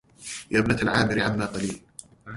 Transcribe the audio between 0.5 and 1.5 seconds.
يا ابنة العامري عما